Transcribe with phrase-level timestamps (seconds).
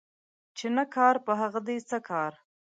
[0.57, 2.31] چي نه کار په هغه دي څه کار.